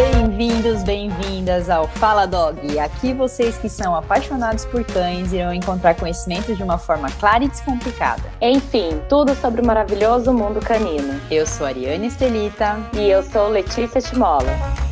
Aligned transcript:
Bem-vindos, 0.00 0.82
bem-vindas 0.82 1.68
ao 1.68 1.86
Fala 1.86 2.24
Dog. 2.24 2.78
Aqui 2.78 3.12
vocês 3.12 3.58
que 3.58 3.68
são 3.68 3.94
apaixonados 3.94 4.64
por 4.64 4.82
cães 4.82 5.30
irão 5.30 5.52
encontrar 5.52 5.94
conhecimento 5.94 6.56
de 6.56 6.62
uma 6.62 6.78
forma 6.78 7.10
clara 7.20 7.44
e 7.44 7.48
descomplicada. 7.48 8.22
Enfim, 8.40 8.98
tudo 9.10 9.34
sobre 9.34 9.60
o 9.60 9.66
maravilhoso 9.66 10.32
mundo 10.32 10.58
canino. 10.58 11.20
Eu 11.30 11.46
sou 11.46 11.66
Ariane 11.66 12.06
Estelita. 12.06 12.78
E 12.94 13.10
eu 13.10 13.22
sou 13.22 13.50
Letícia 13.50 14.00
Timola. 14.00 14.89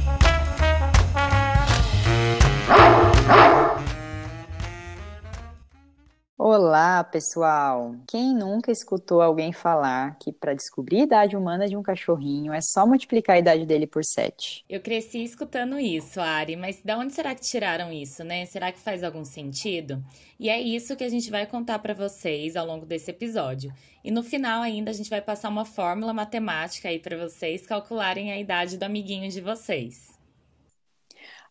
Olá, 6.61 7.05
pessoal! 7.05 7.95
Quem 8.09 8.35
nunca 8.35 8.73
escutou 8.73 9.23
alguém 9.23 9.53
falar 9.53 10.19
que 10.19 10.33
para 10.33 10.55
descobrir 10.55 11.03
a 11.03 11.05
idade 11.05 11.37
humana 11.37 11.69
de 11.69 11.77
um 11.77 11.85
cachorrinho 11.85 12.53
é 12.53 12.61
só 12.61 12.85
multiplicar 12.85 13.37
a 13.37 13.39
idade 13.39 13.65
dele 13.65 13.87
por 13.87 14.05
7? 14.05 14.65
Eu 14.69 14.81
cresci 14.81 15.23
escutando 15.23 15.79
isso, 15.79 16.21
Ari, 16.21 16.57
mas 16.57 16.83
de 16.83 16.93
onde 16.97 17.13
será 17.13 17.33
que 17.33 17.43
tiraram 17.43 17.93
isso, 17.93 18.25
né? 18.25 18.45
Será 18.45 18.73
que 18.73 18.81
faz 18.81 19.05
algum 19.05 19.25
sentido? 19.25 20.05
E 20.37 20.51
é 20.51 20.61
isso 20.61 20.97
que 20.97 21.05
a 21.05 21.09
gente 21.09 21.31
vai 21.31 21.47
contar 21.47 21.79
para 21.79 21.95
vocês 21.95 22.57
ao 22.57 22.67
longo 22.67 22.85
desse 22.85 23.13
episódio. 23.13 23.73
E 24.03 24.11
no 24.11 24.25
final 24.25 24.61
ainda 24.61 24.91
a 24.91 24.95
gente 24.95 25.11
vai 25.11 25.21
passar 25.21 25.51
uma 25.51 25.65
fórmula 25.65 26.13
matemática 26.13 26.89
aí 26.89 26.99
para 26.99 27.17
vocês 27.17 27.69
calcularem 27.69 28.33
a 28.33 28.41
idade 28.41 28.77
do 28.77 28.83
amiguinho 28.83 29.31
de 29.31 29.41
vocês. 29.41 30.19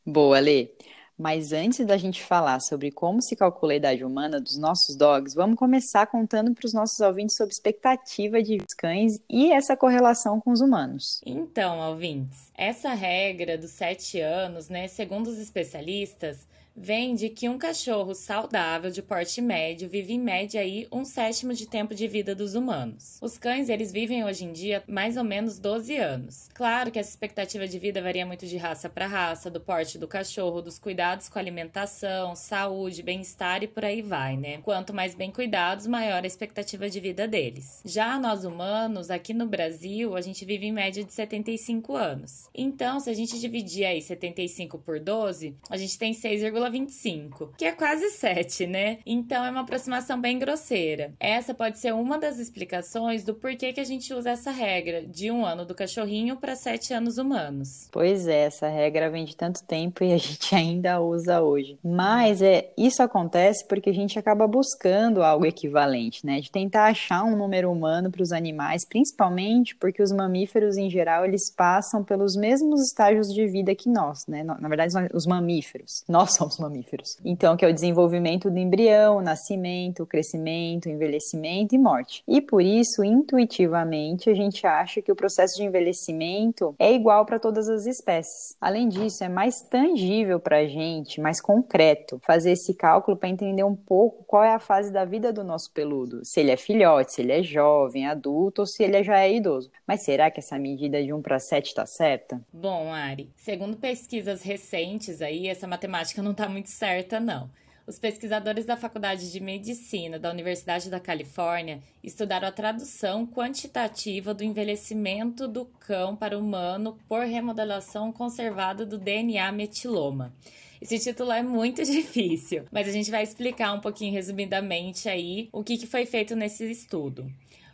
Boa, 0.05 0.38
Lê. 0.42 0.72
Mas 1.17 1.52
antes 1.52 1.85
da 1.85 1.98
gente 1.98 2.23
falar 2.23 2.59
sobre 2.59 2.91
como 2.91 3.21
se 3.21 3.35
calcula 3.35 3.73
a 3.73 3.77
idade 3.77 4.03
humana 4.03 4.39
dos 4.39 4.58
nossos 4.58 4.95
dogs, 4.95 5.34
vamos 5.34 5.58
começar 5.58 6.05
contando 6.05 6.53
para 6.53 6.66
os 6.66 6.73
nossos 6.73 6.99
ouvintes 6.99 7.35
sobre 7.35 7.53
expectativa 7.53 8.41
de 8.44 8.58
cães 8.77 9.20
e 9.27 9.52
essa 9.52 9.75
correlação 9.75 10.39
com 10.39 10.52
os 10.52 10.61
humanos. 10.61 11.20
Então, 11.25 11.80
ouvintes, 11.89 12.52
essa 12.55 12.94
regra 12.94 13.58
dos 13.58 13.72
sete 13.72 14.20
anos, 14.20 14.70
né, 14.70 14.88
segundo 14.88 15.27
os 15.27 15.39
especialistas, 15.39 16.47
vem 16.78 17.16
de 17.16 17.28
que 17.30 17.50
um 17.50 17.58
cachorro 17.58 18.14
saudável 18.14 18.92
de 18.92 19.02
porte 19.02 19.42
médio 19.42 19.89
vive 19.89 20.14
em 20.14 20.20
média 20.20 20.61
aí 20.61 20.88
um 20.92 21.03
sétimo 21.03 21.53
de 21.53 21.66
tempo 21.66 21.95
de 21.95 22.08
vida 22.08 22.36
dos 22.36 22.53
humanos. 22.53 23.17
Os 23.20 23.36
cães, 23.36 23.67
eles 23.67 23.92
vivem 23.92 24.23
hoje 24.23 24.45
em 24.45 24.53
dia 24.53 24.83
mais 24.88 25.17
ou 25.17 25.23
menos 25.23 25.58
12 25.58 25.98
anos. 25.98 26.50
Claro 26.53 26.92
que 26.92 27.00
essa 27.00 27.09
expectativa 27.09 27.67
de 27.67 27.80
vida 27.80 28.00
varia 28.00 28.25
muito 28.25 28.45
de 28.45 28.58
raça 28.58 28.88
para 28.88 29.08
raça, 29.08 29.50
do 29.50 29.59
porte 29.59 29.98
do 29.98 30.08
cachorro, 30.08 30.61
dos 30.61 30.78
cuidados 30.78 31.28
com 31.28 31.39
alimentação, 31.39 32.36
saúde, 32.36 33.02
bem-estar 33.02 33.64
e 33.64 33.67
por 33.67 33.83
aí 33.83 34.03
vai, 34.03 34.38
né? 34.38 34.59
Quanto 34.59 34.94
mais 34.94 35.16
bem 35.16 35.31
cuidados, 35.31 35.88
maior 35.88 36.23
a 36.23 36.28
expectativa 36.28 36.88
de 36.89 37.00
vida 37.00 37.28
deles. 37.28 37.81
Já 37.83 38.20
nós 38.20 38.45
humanos, 38.45 39.09
aqui 39.09 39.33
no 39.33 39.48
Brasil, 39.48 40.16
a 40.16 40.22
gente 40.22 40.45
vive 40.45 40.67
em 40.67 40.72
média 40.72 41.03
de 41.03 41.11
75 41.11 41.95
anos. 41.95 42.50
Então, 42.53 43.00
se 43.00 43.09
a 43.09 43.14
gente 43.14 43.39
dividir 43.39 43.86
aí 43.86 44.02
75 44.02 44.78
por 44.78 45.00
12, 45.00 45.55
a 45.70 45.78
gente 45.78 45.98
tem 45.98 46.14
6, 46.14 46.44
0,25, 46.70 47.50
que 47.58 47.66
é 47.66 47.72
quase 47.72 48.10
7, 48.10 48.68
né? 48.68 49.00
Então 49.06 49.44
é 49.46 49.50
uma 49.50 49.62
aproximação 49.62 50.20
bem 50.20 50.38
grosseira. 50.38 51.14
Essa 51.20 51.54
pode 51.54 51.80
ser 51.80 51.94
uma 51.94 52.18
das 52.18 52.40
explicações 52.40 53.23
do 53.23 53.34
porquê 53.34 53.73
que 53.73 53.80
a 53.80 53.84
gente 53.84 54.14
usa 54.14 54.32
essa 54.32 54.52
regra 54.52 55.06
de 55.06 55.32
um 55.32 55.45
ano 55.45 55.66
do 55.66 55.76
cachorrinho 55.76 56.38
para 56.38 56.56
sete 56.56 56.94
anos 56.94 57.18
humanos. 57.18 57.88
Pois 57.92 58.28
é, 58.28 58.45
essa 58.45 58.68
regra 58.68 59.10
vem 59.10 59.26
de 59.26 59.36
tanto 59.36 59.64
tempo 59.64 60.04
e 60.04 60.14
a 60.14 60.18
gente 60.18 60.54
ainda 60.56 61.02
usa 61.02 61.42
hoje. 61.42 61.78
Mas 61.84 62.42
é 62.42 62.72
isso 62.78 63.02
acontece 63.02 63.66
porque 63.68 63.90
a 63.90 63.94
gente 63.94 64.20
acaba 64.20 64.48
buscando 64.48 65.23
algo 65.23 65.45
equivalente, 65.45 66.26
né? 66.26 66.40
De 66.40 66.52
tentar 66.52 66.86
achar 66.86 67.23
um 67.23 67.36
número 67.36 67.72
humano 67.72 68.12
para 68.12 68.22
os 68.22 68.32
animais, 68.32 68.86
principalmente 68.86 69.76
porque 69.76 70.02
os 70.02 70.12
mamíferos 70.12 70.78
em 70.78 70.90
geral 70.90 71.26
eles 71.26 71.52
passam 71.54 72.04
pelos 72.04 72.36
mesmos 72.36 72.82
estágios 72.82 73.34
de 73.34 73.48
vida 73.48 73.73
que 73.76 73.90
nós, 73.90 74.26
né? 74.28 74.44
Na 74.44 74.68
verdade, 74.68 74.94
os 75.14 75.26
mamíferos. 75.26 76.04
Nós 76.08 76.36
somos 76.36 76.56
mamíferos. 76.58 77.17
Então, 77.23 77.55
que 77.55 77.66
é 77.66 77.69
o 77.69 77.73
desenvolvimento 77.73 78.50
do 78.50 78.58
embrião, 78.58 79.22
nascimento, 79.22 80.05
crescimento, 80.05 80.89
envelhecimento 80.89 81.76
e 81.76 81.77
morte. 81.77 82.23
E 82.27 82.42
por 82.42 82.61
isso, 82.61 83.04
intuitivamente, 83.04 84.30
a 84.30 84.33
gente 84.33 84.65
acha 84.65 85.02
que 85.02 85.11
o 85.11 85.15
processo 85.15 85.55
de 85.55 85.64
envelhecimento 85.64 86.76
é 86.80 86.92
igual 86.93 87.26
para 87.26 87.39
todas 87.39 87.70
as 87.70 87.86
espécies. 87.86 88.55
Além 88.59 88.87
disso, 88.87 89.23
é 89.23 89.30
mais 89.30 89.61
tangível 89.61 90.39
para 90.39 90.59
a 90.59 90.67
gente, 90.67 91.21
mais 91.21 91.42
concreto, 91.42 92.20
fazer 92.26 92.52
esse 92.52 92.73
cálculo 92.73 93.17
para 93.17 93.30
entender 93.30 93.64
um 93.64 93.76
pouco 93.76 94.23
qual 94.26 94.43
é 94.43 94.53
a 94.53 94.59
fase 94.59 94.92
da 94.92 95.05
vida 95.05 95.32
do 95.32 95.43
nosso 95.43 95.71
peludo. 95.71 96.21
Se 96.23 96.39
ele 96.39 96.52
é 96.52 96.58
filhote, 96.58 97.14
se 97.14 97.21
ele 97.21 97.32
é 97.32 97.43
jovem, 97.43 98.08
adulto 98.08 98.61
ou 98.61 98.65
se 98.65 98.83
ele 98.83 99.03
já 99.03 99.20
é 99.20 99.33
idoso. 99.33 99.71
Mas 99.86 100.03
será 100.03 100.30
que 100.30 100.39
essa 100.39 100.58
medida 100.58 101.03
de 101.03 101.14
1 101.14 101.21
para 101.21 101.39
7 101.39 101.67
está 101.67 101.86
certa? 101.86 102.42
Bom, 102.52 102.93
Ari, 102.93 103.30
segundo 103.36 103.77
pesquisas 103.77 104.42
recentes 104.42 105.21
aí, 105.21 105.48
essa 105.48 105.67
matemática 105.67 106.21
não 106.21 106.32
está 106.32 106.46
muito 106.47 106.69
certa, 106.69 107.19
não. 107.19 107.49
Os 107.87 107.97
pesquisadores 107.97 108.65
da 108.65 108.75
Faculdade 108.75 109.31
de 109.31 109.39
Medicina 109.39 110.19
da 110.19 110.30
Universidade 110.30 110.89
da 110.89 110.99
Califórnia 110.99 111.80
estudaram 112.03 112.45
a 112.45 112.52
tradução 112.52 113.25
quantitativa 113.25 114.33
do 114.33 114.43
envelhecimento 114.43 115.47
do 115.47 115.65
cão 115.80 116.13
para 116.13 116.37
o 116.37 116.41
humano 116.41 116.97
por 117.08 117.25
remodelação 117.25 118.11
conservada 118.11 118.85
do 118.85 118.97
DNA 118.97 119.49
metiloma. 119.53 120.33
Esse 120.81 120.99
título 120.99 121.31
é 121.31 121.41
muito 121.41 121.81
difícil, 121.85 122.65
mas 122.73 122.89
a 122.89 122.91
gente 122.91 123.09
vai 123.09 123.23
explicar 123.23 123.71
um 123.71 123.79
pouquinho 123.79 124.11
resumidamente 124.11 125.08
aí 125.08 125.47
o 125.53 125.64
que, 125.64 125.77
que 125.77 125.87
foi 125.87 126.05
feito 126.05 126.35
nesse 126.35 126.69
estudo. 126.69 127.31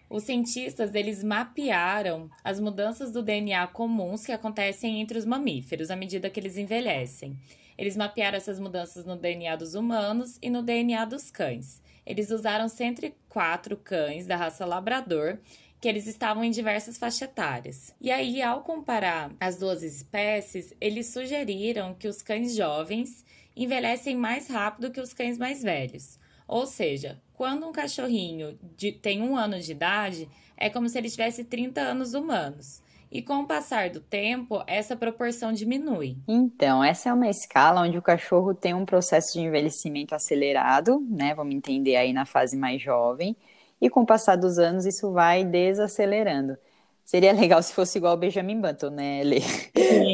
Os 0.08 0.26
cientistas 0.26 0.94
eles 0.94 1.24
mapearam 1.24 2.30
as 2.44 2.60
mudanças 2.60 3.12
do 3.12 3.24
DNA 3.24 3.66
comuns 3.66 4.24
que 4.24 4.32
acontecem 4.32 5.02
entre 5.02 5.18
os 5.18 5.26
mamíferos 5.26 5.90
à 5.90 5.96
medida 5.96 6.30
que 6.30 6.40
eles 6.40 6.56
envelhecem. 6.56 7.36
Eles 7.78 7.96
mapearam 7.96 8.38
essas 8.38 8.60
mudanças 8.60 9.06
no 9.06 9.16
DNA 9.16 9.56
dos 9.56 9.76
humanos 9.76 10.38
e 10.42 10.50
no 10.50 10.62
DNA 10.62 11.06
dos 11.06 11.32
cães. 11.32 11.82
Eles 12.06 12.30
usaram 12.32 12.68
104 12.68 13.78
cães 13.78 14.28
da 14.28 14.36
raça 14.36 14.66
Labrador, 14.66 15.38
que 15.80 15.88
eles 15.88 16.08
estavam 16.08 16.44
em 16.44 16.52
diversas 16.52 16.98
faixas 16.98 17.24
etárias. 17.24 17.96
E 18.00 18.12
aí, 18.12 18.42
ao 18.42 18.62
comparar 18.62 19.32
as 19.40 19.58
duas 19.58 19.84
espécies, 19.84 20.74
eles 20.80 21.08
sugeriram 21.08 21.94
que 21.94 22.08
os 22.08 22.22
cães 22.22 22.56
jovens 22.56 23.26
envelhecem 23.56 24.16
mais 24.16 24.48
rápido 24.48 24.92
que 24.92 25.02
os 25.02 25.14
cães 25.14 25.38
mais 25.38 25.62
velhos. 25.62 26.20
Ou 26.48 26.66
seja, 26.66 27.22
quando 27.34 27.68
um 27.68 27.72
cachorrinho 27.72 28.58
de, 28.76 28.92
tem 28.92 29.22
um 29.22 29.36
ano 29.36 29.60
de 29.60 29.72
idade, 29.72 30.30
é 30.58 30.70
como 30.70 30.88
se 30.88 30.98
ele 30.98 31.10
tivesse 31.10 31.44
30 31.44 31.82
anos 31.82 32.14
humanos. 32.14 32.83
E 33.14 33.22
com 33.22 33.42
o 33.42 33.46
passar 33.46 33.92
do 33.92 34.00
tempo, 34.00 34.64
essa 34.66 34.96
proporção 34.96 35.54
diminui. 35.54 36.18
Então, 36.28 36.84
essa 36.84 37.10
é 37.10 37.14
uma 37.14 37.30
escala 37.30 37.82
onde 37.82 37.96
o 37.96 38.02
cachorro 38.02 38.56
tem 38.56 38.74
um 38.74 38.86
processo 38.86 39.34
de 39.34 39.42
envelhecimento 39.42 40.16
acelerado, 40.16 41.00
né? 41.08 41.36
Vamos 41.36 41.54
entender 41.54 41.96
aí 41.96 42.12
na 42.12 42.26
fase 42.26 42.58
mais 42.58 42.82
jovem. 42.82 43.38
E 43.80 43.88
com 43.88 44.02
o 44.02 44.06
passar 44.06 44.36
dos 44.36 44.58
anos, 44.58 44.88
isso 44.88 45.12
vai 45.12 45.46
desacelerando. 45.46 46.58
Seria 47.06 47.34
legal 47.34 47.62
se 47.62 47.74
fosse 47.74 47.98
igual 47.98 48.14
o 48.14 48.18
Benjamin 48.18 48.60
Button, 48.62 48.90
né, 48.90 49.24
Lê? 49.24 49.42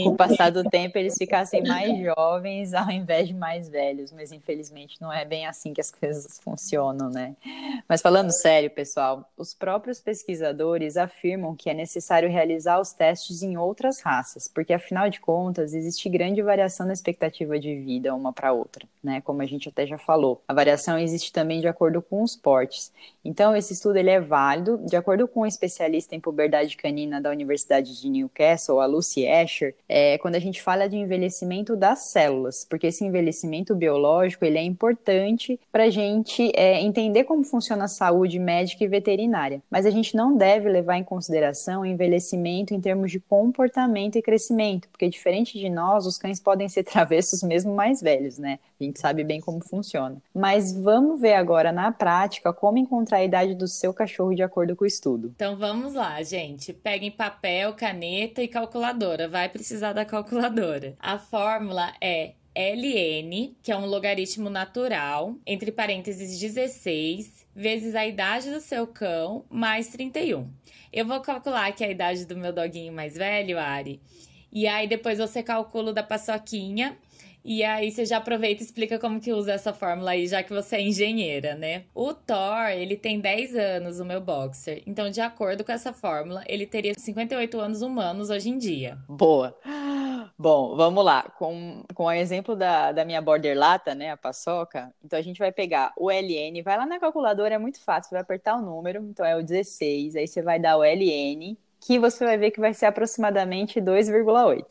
Com 0.03 0.09
o 0.09 0.15
passar 0.15 0.49
do 0.49 0.63
tempo, 0.63 0.97
eles 0.97 1.15
ficassem 1.17 1.63
mais 1.63 1.97
jovens 2.03 2.73
ao 2.73 2.89
invés 2.89 3.27
de 3.27 3.33
mais 3.33 3.69
velhos, 3.69 4.11
mas 4.11 4.31
infelizmente 4.31 4.99
não 4.99 5.13
é 5.13 5.23
bem 5.23 5.45
assim 5.45 5.71
que 5.73 5.79
as 5.79 5.91
coisas 5.91 6.39
funcionam, 6.43 7.09
né? 7.09 7.35
Mas 7.87 8.01
falando 8.01 8.31
sério, 8.31 8.69
pessoal, 8.71 9.29
os 9.37 9.53
próprios 9.53 10.01
pesquisadores 10.01 10.97
afirmam 10.97 11.55
que 11.55 11.69
é 11.69 11.73
necessário 11.73 12.29
realizar 12.29 12.79
os 12.79 12.91
testes 12.91 13.43
em 13.43 13.55
outras 13.55 14.01
raças, 14.01 14.47
porque 14.47 14.73
afinal 14.73 15.09
de 15.09 15.19
contas, 15.19 15.73
existe 15.73 16.09
grande 16.09 16.41
variação 16.41 16.87
na 16.87 16.93
expectativa 16.93 17.59
de 17.59 17.75
vida 17.75 18.13
uma 18.15 18.33
para 18.33 18.51
outra, 18.51 18.85
né? 19.03 19.21
Como 19.21 19.41
a 19.41 19.45
gente 19.45 19.69
até 19.69 19.85
já 19.85 19.97
falou. 19.97 20.41
A 20.47 20.53
variação 20.53 20.97
existe 20.97 21.31
também 21.31 21.61
de 21.61 21.67
acordo 21.67 22.01
com 22.01 22.23
os 22.23 22.35
portes. 22.35 22.91
Então, 23.23 23.55
esse 23.55 23.73
estudo 23.73 23.97
ele 23.97 24.09
é 24.09 24.19
válido, 24.19 24.79
de 24.85 24.95
acordo 24.95 25.27
com 25.27 25.41
um 25.41 25.45
especialista 25.45 26.15
em 26.15 26.19
puberdade 26.19 26.75
canina 26.79 27.21
da 27.21 27.29
Universidade 27.29 27.99
de 27.99 28.09
Newcastle, 28.09 28.79
a 28.79 28.85
Lucy 28.85 29.27
Asher, 29.27 29.75
é 29.87 30.17
quando 30.17 30.35
a 30.35 30.39
gente 30.39 30.61
fala 30.61 30.87
de 30.87 30.97
envelhecimento 30.97 31.75
das 31.75 32.11
células, 32.11 32.65
porque 32.69 32.87
esse 32.87 33.03
envelhecimento 33.03 33.75
biológico 33.75 34.45
ele 34.45 34.57
é 34.57 34.63
importante 34.63 35.59
para 35.71 35.83
a 35.83 35.89
gente 35.89 36.51
é, 36.55 36.81
entender 36.81 37.25
como 37.25 37.43
funciona 37.43 37.85
a 37.85 37.87
saúde 37.89 38.39
médica 38.39 38.83
e 38.83 38.87
veterinária. 38.87 39.61
Mas 39.69 39.85
a 39.85 39.89
gente 39.89 40.15
não 40.15 40.35
deve 40.35 40.69
levar 40.69 40.97
em 40.97 41.03
consideração 41.03 41.81
o 41.81 41.85
envelhecimento 41.85 42.73
em 42.73 42.79
termos 42.79 43.11
de 43.11 43.19
comportamento 43.19 44.17
e 44.17 44.21
crescimento, 44.21 44.87
porque 44.89 45.09
diferente 45.09 45.59
de 45.59 45.69
nós, 45.69 46.05
os 46.05 46.17
cães 46.17 46.39
podem 46.39 46.69
ser 46.69 46.83
travessos 46.89 47.43
mesmo 47.43 47.75
mais 47.75 48.01
velhos, 48.01 48.37
né? 48.37 48.59
A 48.79 48.83
gente 48.83 48.99
sabe 48.99 49.23
bem 49.23 49.41
como 49.41 49.59
funciona. 49.59 50.15
Mas 50.33 50.71
vamos 50.71 51.19
ver 51.19 51.33
agora 51.33 51.71
na 51.71 51.91
prática 51.91 52.53
como 52.53 52.77
encontrar 52.77 53.17
a 53.17 53.23
idade 53.23 53.53
do 53.53 53.67
seu 53.67 53.93
cachorro 53.93 54.33
de 54.33 54.41
acordo 54.41 54.75
com 54.75 54.85
o 54.85 54.87
estudo. 54.87 55.33
Então 55.35 55.57
vamos 55.57 55.93
lá, 55.93 56.21
gente 56.23 56.68
gente, 56.69 56.73
peguem 56.73 57.11
papel, 57.11 57.73
caneta 57.73 58.41
e 58.41 58.47
calculadora. 58.47 59.27
Vai 59.27 59.49
precisar 59.49 59.93
da 59.93 60.05
calculadora. 60.05 60.95
A 60.99 61.17
fórmula 61.17 61.93
é 61.99 62.33
LN, 62.55 63.55
que 63.61 63.71
é 63.71 63.77
um 63.77 63.85
logaritmo 63.85 64.49
natural, 64.49 65.35
entre 65.45 65.71
parênteses 65.71 66.39
16, 66.39 67.45
vezes 67.55 67.95
a 67.95 68.05
idade 68.05 68.51
do 68.51 68.59
seu 68.59 68.87
cão, 68.87 69.45
mais 69.49 69.87
31. 69.89 70.49
Eu 70.91 71.05
vou 71.05 71.21
calcular 71.21 71.67
aqui 71.67 71.83
a 71.83 71.89
idade 71.89 72.25
do 72.25 72.35
meu 72.35 72.51
doguinho 72.51 72.93
mais 72.93 73.15
velho, 73.15 73.59
Ari, 73.59 74.01
E 74.51 74.67
aí 74.67 74.87
depois 74.87 75.19
você 75.19 75.43
calcula 75.43 75.93
da 75.93 76.03
paçoquinha 76.03 76.97
e 77.49 77.63
aí 77.63 77.91
você 77.91 78.05
já 78.05 78.17
aproveita 78.17 78.61
e 78.61 78.65
explica 78.65 78.99
como 78.99 79.19
que 79.19 79.33
usa 79.33 79.53
essa 79.53 79.73
fórmula 79.73 80.11
aí, 80.11 80.27
já 80.27 80.43
que 80.43 80.53
você 80.53 80.75
é 80.75 80.81
engenheira, 80.81 81.55
né? 81.55 81.85
O 81.95 82.13
Thor, 82.13 82.69
ele 82.69 82.95
tem 82.95 83.19
10 83.19 83.55
anos, 83.55 83.99
o 83.99 84.05
meu 84.05 84.21
boxer. 84.21 84.83
Então, 84.85 85.09
de 85.09 85.19
acordo 85.19 85.63
com 85.63 85.71
essa 85.71 85.91
fórmula, 85.91 86.43
ele 86.45 86.67
teria 86.67 86.93
58 86.95 87.59
anos 87.59 87.81
humanos 87.81 88.29
hoje 88.29 88.51
em 88.51 88.57
dia. 88.59 88.99
Boa. 89.07 89.57
Bom, 90.37 90.75
vamos 90.75 91.03
lá. 91.03 91.23
Com, 91.23 91.83
com 91.95 92.03
o 92.03 92.11
exemplo 92.11 92.55
da, 92.55 92.91
da 92.91 93.03
minha 93.03 93.19
border 93.19 93.57
lata, 93.57 93.95
né, 93.95 94.11
a 94.11 94.17
paçoca, 94.17 94.93
então 95.03 95.17
a 95.17 95.21
gente 95.23 95.39
vai 95.39 95.51
pegar 95.51 95.91
o 95.97 96.11
LN, 96.11 96.61
vai 96.61 96.77
lá 96.77 96.85
na 96.85 96.99
calculadora, 96.99 97.55
é 97.55 97.57
muito 97.57 97.81
fácil, 97.81 98.11
vai 98.11 98.21
apertar 98.21 98.57
o 98.57 98.61
número, 98.61 99.03
então 99.09 99.25
é 99.25 99.35
o 99.35 99.41
16, 99.41 100.15
aí 100.15 100.27
você 100.27 100.43
vai 100.43 100.59
dar 100.59 100.77
o 100.77 100.83
LN, 100.83 101.57
que 101.79 101.97
você 101.97 102.23
vai 102.23 102.37
ver 102.37 102.51
que 102.51 102.59
vai 102.59 102.75
ser 102.75 102.85
aproximadamente 102.85 103.81
2,8. 103.81 104.65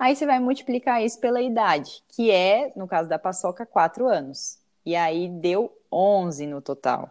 Aí 0.00 0.16
você 0.16 0.24
vai 0.24 0.40
multiplicar 0.40 1.04
isso 1.04 1.20
pela 1.20 1.42
idade, 1.42 2.02
que 2.08 2.30
é, 2.30 2.72
no 2.74 2.88
caso 2.88 3.06
da 3.06 3.18
paçoca, 3.18 3.66
4 3.66 4.08
anos. 4.08 4.58
E 4.84 4.96
aí 4.96 5.28
deu 5.28 5.70
11 5.92 6.46
no 6.46 6.62
total. 6.62 7.10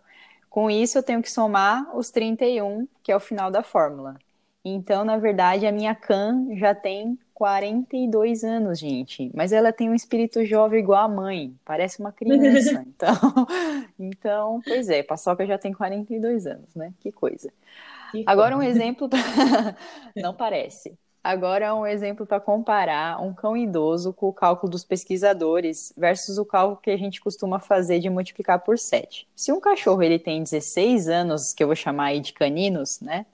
Com 0.49 0.71
isso, 0.71 0.97
eu 0.97 1.03
tenho 1.03 1.21
que 1.21 1.31
somar 1.31 1.95
os 1.95 2.09
31, 2.09 2.87
que 3.03 3.11
é 3.11 3.15
o 3.15 3.19
final 3.19 3.51
da 3.51 3.61
fórmula. 3.61 4.15
Então, 4.65 5.05
na 5.05 5.17
verdade, 5.17 5.67
a 5.67 5.71
minha 5.71 5.93
Can 5.93 6.47
já 6.55 6.73
tem 6.73 7.15
42 7.35 8.43
anos, 8.43 8.79
gente. 8.79 9.29
Mas 9.35 9.51
ela 9.51 9.71
tem 9.71 9.87
um 9.87 9.93
espírito 9.93 10.43
jovem 10.43 10.79
igual 10.79 11.03
a 11.03 11.07
mãe. 11.07 11.55
Parece 11.63 11.99
uma 11.99 12.11
criança. 12.11 12.83
Então, 12.89 13.15
então 13.99 14.61
pois 14.65 14.89
é, 14.89 15.03
Paçoca 15.03 15.45
já 15.45 15.59
tem 15.59 15.71
42 15.71 16.47
anos, 16.47 16.73
né? 16.73 16.91
Que 16.99 17.11
coisa. 17.11 17.53
Que 18.11 18.23
Agora 18.25 18.57
um 18.57 18.63
exemplo. 18.63 19.07
Não 20.17 20.33
parece. 20.33 20.97
Agora 21.23 21.75
um 21.75 21.85
exemplo 21.85 22.25
para 22.25 22.39
comparar 22.39 23.21
um 23.21 23.33
cão 23.33 23.55
idoso 23.55 24.13
com 24.13 24.29
o 24.29 24.33
cálculo 24.33 24.71
dos 24.71 24.85
pesquisadores 24.85 25.93
versus 25.97 26.37
o 26.37 26.45
cálculo 26.45 26.79
que 26.81 26.89
a 26.89 26.97
gente 26.97 27.19
costuma 27.19 27.59
fazer 27.59 27.99
de 27.99 28.09
multiplicar 28.09 28.59
por 28.59 28.79
7. 28.79 29.27
Se 29.35 29.51
um 29.51 29.59
cachorro 29.59 30.01
ele 30.01 30.17
tem 30.17 30.41
16 30.41 31.09
anos, 31.09 31.53
que 31.53 31.61
eu 31.61 31.67
vou 31.67 31.75
chamar 31.75 32.05
aí 32.05 32.21
de 32.21 32.31
caninos, 32.31 33.01
né? 33.01 33.25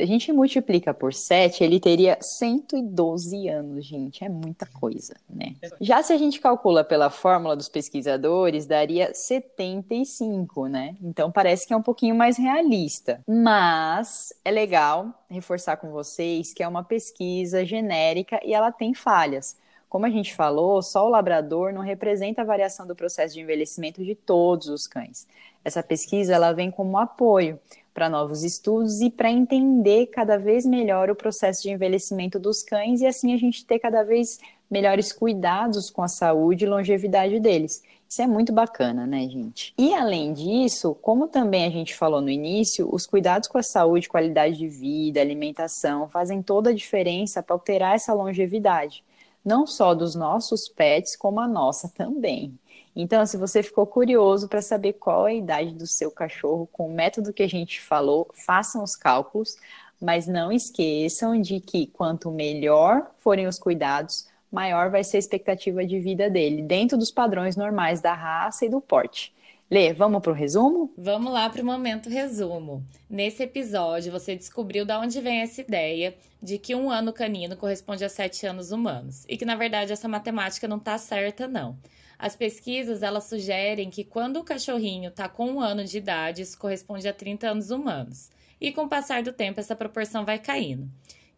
Se 0.00 0.04
a 0.04 0.06
gente 0.06 0.32
multiplica 0.32 0.94
por 0.94 1.12
7, 1.12 1.62
ele 1.62 1.78
teria 1.78 2.16
112 2.22 3.48
anos, 3.48 3.84
gente. 3.84 4.24
É 4.24 4.30
muita 4.30 4.64
coisa, 4.64 5.14
né? 5.28 5.54
Já 5.78 6.02
se 6.02 6.10
a 6.10 6.16
gente 6.16 6.40
calcula 6.40 6.82
pela 6.82 7.10
fórmula 7.10 7.54
dos 7.54 7.68
pesquisadores, 7.68 8.64
daria 8.64 9.12
75, 9.12 10.68
né? 10.68 10.96
Então 11.02 11.30
parece 11.30 11.66
que 11.66 11.74
é 11.74 11.76
um 11.76 11.82
pouquinho 11.82 12.14
mais 12.14 12.38
realista. 12.38 13.22
Mas 13.28 14.32
é 14.42 14.50
legal 14.50 15.12
reforçar 15.28 15.76
com 15.76 15.90
vocês 15.90 16.54
que 16.54 16.62
é 16.62 16.68
uma 16.68 16.82
pesquisa 16.82 17.62
genérica 17.62 18.40
e 18.42 18.54
ela 18.54 18.72
tem 18.72 18.94
falhas. 18.94 19.54
Como 19.90 20.06
a 20.06 20.10
gente 20.10 20.32
falou, 20.36 20.80
só 20.80 21.04
o 21.04 21.10
labrador 21.10 21.72
não 21.72 21.82
representa 21.82 22.42
a 22.42 22.44
variação 22.44 22.86
do 22.86 22.94
processo 22.94 23.34
de 23.34 23.40
envelhecimento 23.40 24.04
de 24.04 24.14
todos 24.14 24.68
os 24.68 24.86
cães. 24.86 25.26
Essa 25.64 25.82
pesquisa 25.82 26.32
ela 26.32 26.52
vem 26.52 26.70
como 26.70 26.96
apoio 26.96 27.58
para 27.92 28.08
novos 28.08 28.44
estudos 28.44 29.00
e 29.00 29.10
para 29.10 29.28
entender 29.28 30.06
cada 30.06 30.38
vez 30.38 30.64
melhor 30.64 31.10
o 31.10 31.16
processo 31.16 31.62
de 31.62 31.70
envelhecimento 31.70 32.38
dos 32.38 32.62
cães 32.62 33.00
e 33.00 33.06
assim 33.06 33.34
a 33.34 33.36
gente 33.36 33.66
ter 33.66 33.80
cada 33.80 34.04
vez 34.04 34.38
melhores 34.70 35.12
cuidados 35.12 35.90
com 35.90 36.04
a 36.04 36.08
saúde 36.08 36.64
e 36.64 36.68
longevidade 36.68 37.40
deles. 37.40 37.82
Isso 38.08 38.22
é 38.22 38.28
muito 38.28 38.52
bacana, 38.52 39.06
né, 39.08 39.28
gente? 39.28 39.74
E 39.76 39.92
além 39.92 40.32
disso, 40.32 40.96
como 41.02 41.26
também 41.26 41.64
a 41.64 41.70
gente 41.70 41.96
falou 41.96 42.20
no 42.20 42.30
início, 42.30 42.88
os 42.92 43.06
cuidados 43.06 43.48
com 43.48 43.58
a 43.58 43.62
saúde, 43.62 44.08
qualidade 44.08 44.56
de 44.56 44.68
vida, 44.68 45.20
alimentação 45.20 46.08
fazem 46.08 46.40
toda 46.42 46.70
a 46.70 46.74
diferença 46.74 47.42
para 47.42 47.56
alterar 47.56 47.96
essa 47.96 48.14
longevidade, 48.14 49.02
não 49.44 49.66
só 49.66 49.94
dos 49.94 50.14
nossos 50.14 50.68
pets, 50.68 51.16
como 51.16 51.40
a 51.40 51.48
nossa 51.48 51.88
também. 51.88 52.58
Então, 52.94 53.24
se 53.24 53.36
você 53.36 53.62
ficou 53.62 53.86
curioso 53.86 54.48
para 54.48 54.60
saber 54.60 54.94
qual 54.94 55.26
é 55.26 55.32
a 55.32 55.34
idade 55.34 55.74
do 55.74 55.86
seu 55.86 56.10
cachorro, 56.10 56.68
com 56.72 56.88
o 56.88 56.92
método 56.92 57.32
que 57.32 57.42
a 57.42 57.48
gente 57.48 57.80
falou, 57.80 58.28
façam 58.34 58.82
os 58.82 58.96
cálculos, 58.96 59.56
mas 60.00 60.26
não 60.26 60.50
esqueçam 60.50 61.40
de 61.40 61.60
que 61.60 61.86
quanto 61.86 62.30
melhor 62.30 63.10
forem 63.18 63.46
os 63.46 63.58
cuidados, 63.58 64.26
maior 64.50 64.90
vai 64.90 65.04
ser 65.04 65.18
a 65.18 65.20
expectativa 65.20 65.84
de 65.84 66.00
vida 66.00 66.28
dele, 66.28 66.62
dentro 66.62 66.98
dos 66.98 67.10
padrões 67.10 67.56
normais 67.56 68.00
da 68.00 68.14
raça 68.14 68.64
e 68.64 68.68
do 68.68 68.80
porte. 68.80 69.32
Lê, 69.70 69.92
vamos 69.92 70.20
para 70.20 70.32
o 70.32 70.34
resumo? 70.34 70.92
Vamos 70.98 71.32
lá 71.32 71.48
para 71.48 71.62
o 71.62 71.64
momento 71.64 72.10
resumo. 72.10 72.84
Nesse 73.08 73.44
episódio, 73.44 74.10
você 74.10 74.34
descobriu 74.34 74.84
de 74.84 74.92
onde 74.94 75.20
vem 75.20 75.42
essa 75.42 75.60
ideia 75.60 76.16
de 76.42 76.58
que 76.58 76.74
um 76.74 76.90
ano 76.90 77.12
canino 77.12 77.56
corresponde 77.56 78.04
a 78.04 78.08
sete 78.08 78.44
anos 78.44 78.72
humanos. 78.72 79.24
E 79.28 79.36
que, 79.36 79.44
na 79.44 79.54
verdade, 79.54 79.92
essa 79.92 80.08
matemática 80.08 80.66
não 80.66 80.78
está 80.78 80.98
certa, 80.98 81.46
não. 81.46 81.78
As 82.18 82.34
pesquisas 82.34 83.00
elas 83.04 83.28
sugerem 83.28 83.90
que 83.90 84.02
quando 84.02 84.38
o 84.40 84.44
cachorrinho 84.44 85.10
está 85.10 85.28
com 85.28 85.46
um 85.46 85.60
ano 85.60 85.84
de 85.84 85.98
idade, 85.98 86.42
isso 86.42 86.58
corresponde 86.58 87.06
a 87.06 87.12
30 87.12 87.50
anos 87.50 87.70
humanos. 87.70 88.28
E 88.60 88.72
com 88.72 88.86
o 88.86 88.88
passar 88.88 89.22
do 89.22 89.32
tempo, 89.32 89.60
essa 89.60 89.76
proporção 89.76 90.24
vai 90.24 90.40
caindo. 90.40 90.90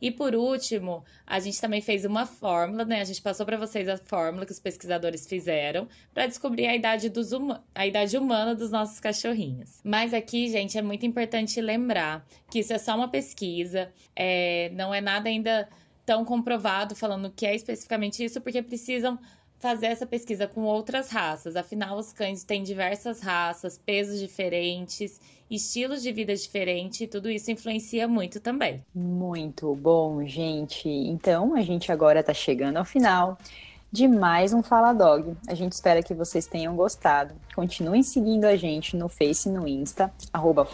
E 0.03 0.11
por 0.11 0.35
último, 0.35 1.05
a 1.25 1.39
gente 1.39 1.61
também 1.61 1.81
fez 1.81 2.05
uma 2.05 2.27
fórmula, 2.27 2.85
né? 2.85 3.01
A 3.01 3.05
gente 3.05 3.23
passou 3.23 3.47
para 3.47 3.57
vocês 3.57 3.89
a 3.89 3.97
fórmula 3.97 4.45
que 4.45 4.51
os 4.51 4.59
pesquisadores 4.59 5.29
fizeram 5.29 5.87
para 6.13 6.27
descobrir 6.27 6.67
a 6.67 6.75
idade, 6.75 7.09
dos 7.09 7.31
a 7.73 7.87
idade 7.87 8.19
humana 8.19 8.53
dos 8.53 8.73
nossos 8.73 8.99
cachorrinhos. 8.99 9.81
Mas 9.85 10.13
aqui, 10.13 10.49
gente, 10.49 10.77
é 10.77 10.83
muito 10.83 11.07
importante 11.07 11.61
lembrar 11.61 12.27
que 12.51 12.59
isso 12.59 12.73
é 12.73 12.79
só 12.79 12.97
uma 12.97 13.07
pesquisa, 13.07 13.93
é, 14.17 14.73
não 14.75 14.93
é 14.93 15.01
nada 15.01 15.29
ainda 15.29 15.69
tão 16.05 16.25
comprovado 16.25 16.97
falando 16.97 17.31
que 17.31 17.47
é 17.47 17.55
especificamente 17.55 18.25
isso, 18.25 18.41
porque 18.41 18.61
precisam 18.61 19.17
fazer 19.63 19.87
essa 19.87 20.05
pesquisa 20.05 20.49
com 20.49 20.63
outras 20.63 21.09
raças. 21.09 21.55
Afinal, 21.55 21.97
os 21.97 22.13
cães 22.13 22.43
têm 22.43 22.65
diversas 22.65 23.21
raças, 23.21 23.79
pesos 23.79 24.19
diferentes, 24.19 25.21
estilos 25.49 26.03
de 26.03 26.11
vida 26.11 26.35
diferentes, 26.35 27.01
e 27.01 27.07
tudo 27.07 27.31
isso 27.31 27.49
influencia 27.49 28.09
muito 28.09 28.41
também. 28.41 28.85
Muito 28.93 29.73
bom, 29.77 30.27
gente. 30.27 30.89
Então, 30.89 31.55
a 31.55 31.63
gente 31.63 31.93
agora 31.93 32.19
está 32.19 32.35
chegando 32.35 32.79
ao 32.79 32.85
final 32.85 33.39
de 33.93 34.09
mais 34.09 34.53
um 34.53 34.65
Fala 34.65 34.93
Dog. 34.93 35.37
A 35.47 35.55
gente 35.55 35.73
espera 35.73 36.03
que 36.03 36.13
vocês 36.13 36.45
tenham 36.45 36.75
gostado. 36.75 37.33
Continuem 37.55 38.03
seguindo 38.03 38.47
a 38.47 38.57
gente 38.57 38.97
no 38.97 39.09
Face 39.09 39.49
e 39.49 39.53
no 39.53 39.69
Insta, 39.69 40.13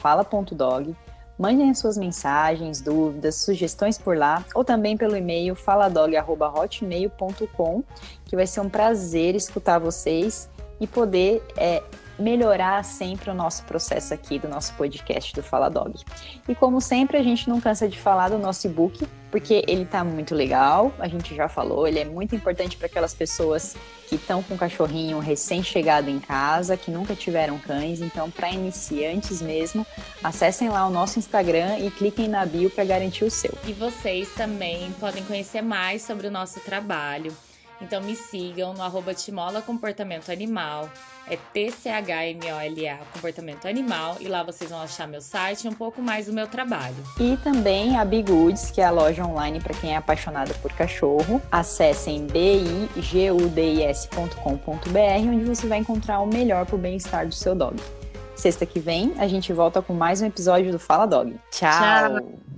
fala.dog. 0.00 0.96
Mandem 1.38 1.70
as 1.70 1.78
suas 1.78 1.96
mensagens, 1.96 2.80
dúvidas, 2.80 3.36
sugestões 3.36 3.96
por 3.96 4.16
lá 4.16 4.44
ou 4.54 4.64
também 4.64 4.96
pelo 4.96 5.16
e-mail 5.16 5.54
faladog.hotmail.com, 5.54 7.84
que 8.24 8.34
vai 8.34 8.46
ser 8.46 8.60
um 8.60 8.68
prazer 8.68 9.36
escutar 9.36 9.78
vocês 9.78 10.50
e 10.80 10.86
poder 10.86 11.42
é, 11.56 11.82
melhorar 12.18 12.84
sempre 12.84 13.30
o 13.30 13.34
nosso 13.34 13.62
processo 13.64 14.12
aqui 14.12 14.38
do 14.38 14.48
nosso 14.48 14.74
podcast 14.74 15.34
do 15.34 15.42
Fala 15.42 15.68
Dog. 15.68 15.94
E 16.48 16.54
como 16.54 16.80
sempre, 16.80 17.16
a 17.16 17.22
gente 17.22 17.48
não 17.48 17.60
cansa 17.60 17.88
de 17.88 17.98
falar 17.98 18.28
do 18.28 18.38
nosso 18.38 18.66
e-book, 18.66 19.06
porque 19.30 19.64
ele 19.68 19.84
tá 19.84 20.02
muito 20.02 20.34
legal, 20.34 20.92
a 20.98 21.06
gente 21.06 21.34
já 21.34 21.48
falou, 21.48 21.86
ele 21.86 21.98
é 21.98 22.04
muito 22.04 22.34
importante 22.34 22.76
para 22.76 22.86
aquelas 22.86 23.14
pessoas 23.14 23.76
que 24.08 24.16
estão 24.16 24.42
com 24.42 24.54
um 24.54 24.56
cachorrinho 24.56 25.18
recém-chegado 25.18 26.08
em 26.08 26.18
casa, 26.18 26.76
que 26.76 26.90
nunca 26.90 27.14
tiveram 27.14 27.58
cães, 27.58 28.00
então 28.00 28.30
para 28.30 28.50
iniciantes 28.50 29.42
mesmo, 29.42 29.86
acessem 30.24 30.70
lá 30.70 30.86
o 30.86 30.90
nosso 30.90 31.18
Instagram 31.18 31.78
e 31.78 31.90
cliquem 31.90 32.26
na 32.26 32.44
bio 32.46 32.70
para 32.70 32.84
garantir 32.84 33.24
o 33.24 33.30
seu. 33.30 33.52
E 33.66 33.72
vocês 33.72 34.32
também 34.34 34.90
podem 34.92 35.22
conhecer 35.24 35.60
mais 35.60 36.02
sobre 36.02 36.26
o 36.26 36.30
nosso 36.30 36.60
trabalho 36.60 37.32
então 37.80 38.02
me 38.02 38.16
sigam 38.16 38.74
no 38.74 38.82
arroba 38.82 39.14
Timola 39.14 39.62
Comportamento 39.62 40.30
Animal, 40.30 40.90
é 41.30 41.36
T-C-H-M-O-L-A 41.52 42.98
Comportamento 43.12 43.66
Animal, 43.66 44.16
e 44.20 44.28
lá 44.28 44.42
vocês 44.42 44.70
vão 44.70 44.80
achar 44.80 45.06
meu 45.06 45.20
site 45.20 45.64
e 45.64 45.68
um 45.68 45.72
pouco 45.72 46.00
mais 46.02 46.26
do 46.26 46.32
meu 46.32 46.46
trabalho. 46.46 46.96
E 47.18 47.36
também 47.38 47.96
a 47.96 48.04
Bigoods, 48.04 48.70
que 48.70 48.80
é 48.80 48.84
a 48.84 48.90
loja 48.90 49.24
online 49.24 49.60
para 49.60 49.74
quem 49.74 49.92
é 49.92 49.96
apaixonado 49.96 50.54
por 50.60 50.72
cachorro. 50.72 51.40
Acessem 51.50 52.26
bigudis.com.br, 52.26 52.98
onde 55.28 55.44
você 55.44 55.66
vai 55.66 55.78
encontrar 55.78 56.20
o 56.20 56.26
melhor 56.26 56.66
para 56.66 56.76
o 56.76 56.78
bem-estar 56.78 57.26
do 57.26 57.34
seu 57.34 57.54
dog. 57.54 57.76
Sexta 58.34 58.64
que 58.64 58.78
vem, 58.78 59.14
a 59.18 59.26
gente 59.26 59.52
volta 59.52 59.82
com 59.82 59.92
mais 59.92 60.22
um 60.22 60.26
episódio 60.26 60.70
do 60.70 60.78
Fala 60.78 61.06
Dog. 61.06 61.34
Tchau. 61.50 61.70
Tchau. 61.70 62.57